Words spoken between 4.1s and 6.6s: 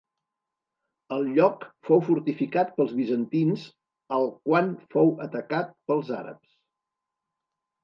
al quan fou atacat pels àrabs.